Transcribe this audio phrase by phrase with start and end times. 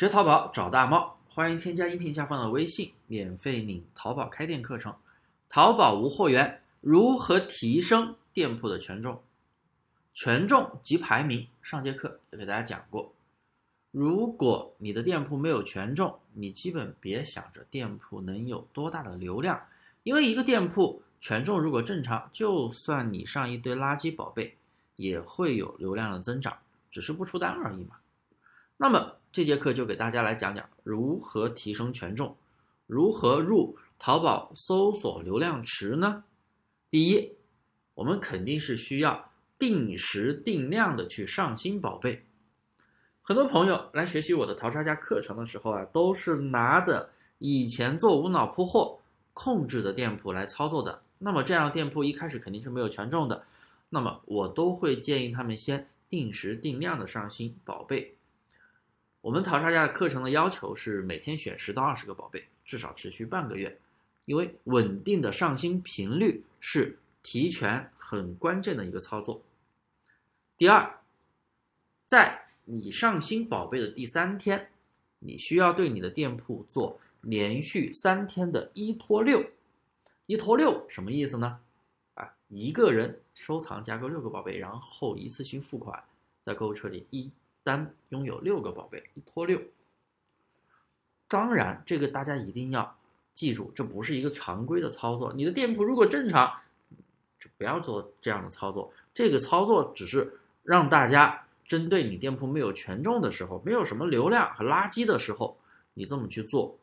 [0.00, 4.96] 学淘宝找大猫，欢迎添加音频下方的微信，免费领淘宝开店课程。
[5.50, 9.22] 淘宝无货源，如何提升店铺的权重？
[10.14, 13.12] 权重及排名，上节课也给大家讲过。
[13.90, 19.60] 如果你的店铺没有权重，你基本别想着店铺能有多大的流量，
[20.02, 24.56] 因为一个店铺权重如果正常，就算你上一堆垃圾宝贝，
[24.96, 26.56] 也会有流量的增长，
[26.90, 27.96] 只是不出单而已嘛。
[28.82, 32.34] 那么这节课就给大家来讲讲如何提升权重，
[32.86, 36.24] 如何入淘宝搜索流量池呢？
[36.90, 37.30] 第一，
[37.92, 42.24] 我们肯定是需要定时定量的去上新宝贝。
[43.20, 48.98] 很多朋友来学习我的淘差价课程的时候啊，都是拿着以前做无脑铺货
[49.34, 51.02] 控制的店铺来操作的。
[51.18, 53.44] 那么这样的店铺一开始肯定是没有权重的。
[53.90, 58.16] 那么我都会建议他们先定时定量的上新宝贝。
[59.22, 63.78] 我们淘差价课程的要求是每天选十到二十个宝贝，至少持续半个月，
[64.24, 69.42] 因为稳定的上新频率是提权很关键的一个操作。
[70.56, 70.98] 第二，
[72.06, 74.70] 在你上新宝贝的第三天，
[75.18, 79.44] 你需要对你的店铺做连续三天的一拖六。
[80.24, 81.60] 一拖六什么意思呢？
[82.14, 86.02] 啊，一个人收藏加购六个宝贝，然后一次性付款，
[86.42, 87.30] 在购物车里一
[87.62, 89.60] 单拥有六个宝贝，一拖六。
[91.28, 92.96] 当然，这个大家一定要
[93.34, 95.32] 记住，这不是一个常规的操作。
[95.32, 96.60] 你的店铺如果正常，
[97.38, 98.92] 就不要做这样的操作。
[99.14, 101.44] 这个操作只是让大家。
[101.70, 105.56] 针对你店铺没有权重的时候，没有什么流量和垃圾的时候，
[105.94, 106.76] 你这么去做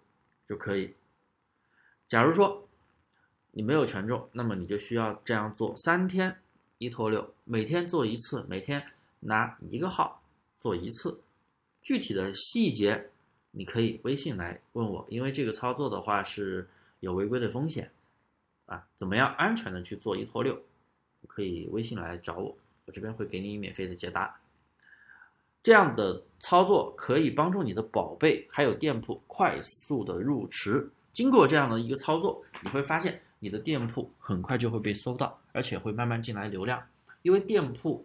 [0.47, 0.95] 就可以。
[2.07, 2.65] 假如说
[3.51, 6.33] 你没有权重，那么你就需要这样做：三天
[6.77, 8.81] 一拖六，每天做一次，每天
[9.19, 10.21] 拿一个号
[10.59, 11.19] 做一次。
[11.81, 13.09] 具体的细节
[13.51, 16.67] 你可以微信来问我，因为这个操作的话是
[16.99, 17.89] 有违规的风险
[18.65, 18.85] 啊。
[18.95, 20.61] 怎么样安全的去做一拖六？
[21.27, 22.55] 可以微信来找我，
[22.85, 24.39] 我这边会给你免费的解答。
[25.61, 30.89] 这样的操作可以帮助你的宝贝还有店铺快速的入池。
[31.11, 36.81] 经过这样的一个操作，你会发现你的店铺很快就会被搜到，而且会慢慢进来流量。
[37.23, 38.01] 因为店铺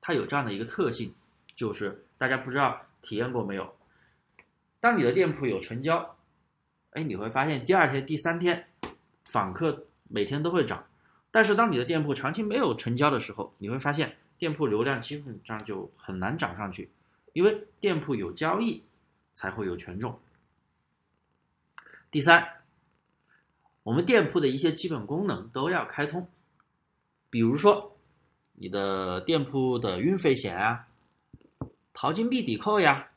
[0.00, 1.14] 它有这样的一个特性，
[1.56, 3.74] 就是大家不知道体验过没有？
[4.80, 6.16] 当你的店铺有成交，
[6.90, 8.66] 哎，你会发现第二天、第三天
[9.24, 10.84] 访客每天都会涨。
[11.30, 14.16] 但是当你的店铺长期没有成交的时候，你会发现。
[14.36, 16.90] 店铺流量基本上就很难涨上去，
[17.34, 18.82] 因为店铺有交易
[19.32, 20.18] 才会有权重。
[22.10, 22.44] 第三，
[23.84, 26.28] 我们店铺的一些基本功能都要开通，
[27.30, 27.96] 比如说
[28.54, 30.88] 你的店铺的运费险啊、
[31.94, 33.08] 淘金币抵扣呀、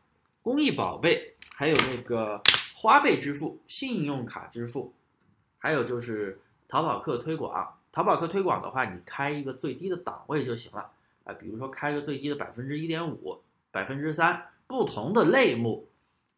[0.43, 2.41] 公益宝贝，还有那个
[2.75, 4.93] 花呗支付、信用卡支付，
[5.57, 7.73] 还有就是淘宝客推广。
[7.91, 10.91] 淘宝客推广的话，你开一个最低的档位就行了。
[11.23, 15.89] 啊，比如说开个最低的百分之一点五、百分之三，不同的类目，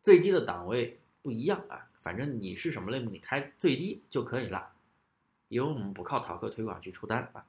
[0.01, 1.85] 最低的档位不一样啊。
[2.01, 4.69] 反正你是什么类目，你开最低就可以了，
[5.49, 7.43] 因为我们不靠淘客推广去出单啊。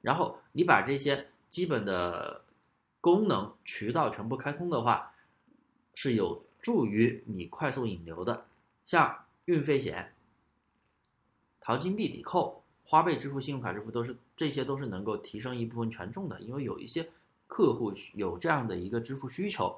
[0.00, 2.44] 然后你把这些基本的
[3.06, 5.12] 功能渠道全部开通的话，
[5.94, 8.44] 是有助于你快速引流的。
[8.84, 10.12] 像运费险、
[11.60, 12.60] 淘金币抵扣。
[12.88, 17.08] 花呗支付、信用卡支付都是，这些都是能够提升一部分权重的，因为有一些
[17.48, 19.76] 客户有这样的一个支付需求，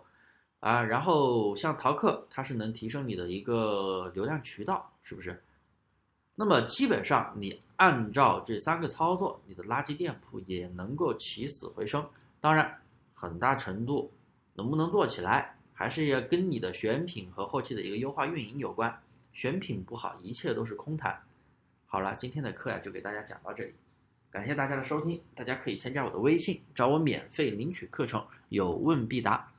[0.61, 5.43] 啊，然后像淘客，它是能提升你的一个流量渠道，是不是？
[6.34, 12.06] 那么基本上你按照这三个操作，你的垃圾店铺也能够起死回生。
[12.43, 12.78] 当然，
[13.21, 14.12] 很大程度
[14.55, 19.03] 能不能做起来，还是要跟你的选品和后期的一个优化运营有关。
[19.33, 21.21] 选品不好，一切都是空谈。
[21.87, 23.75] 好了，今天的课呀就给大家讲到这里，
[24.31, 25.21] 感谢大家的收听。
[25.34, 29.50] 大家可以添加我的微信，找我免费领取课程，有问必答。